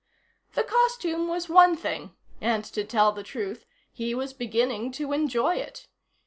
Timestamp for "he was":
3.93-4.33